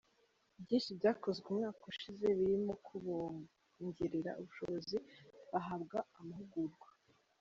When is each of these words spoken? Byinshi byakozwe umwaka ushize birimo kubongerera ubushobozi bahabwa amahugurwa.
Byinshi 0.63 0.91
byakozwe 0.99 1.45
umwaka 1.51 1.81
ushize 1.91 2.25
birimo 2.37 2.73
kubongerera 2.85 4.31
ubushobozi 4.41 4.95
bahabwa 5.51 5.97
amahugurwa. 6.19 6.87